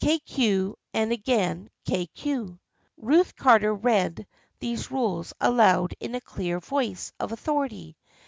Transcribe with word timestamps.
K. 0.03 0.17
Q. 0.17 0.77
and 0.95 1.11
again 1.11 1.69
K. 1.85 2.07
Q." 2.07 2.59
Ruth 2.97 3.35
Carter 3.35 3.71
read 3.71 4.25
these 4.57 4.89
rules 4.89 5.31
aloud 5.39 5.93
in 5.99 6.15
a 6.15 6.21
clear 6.21 6.59
voice 6.59 7.11
of 7.19 7.31
authority. 7.31 7.95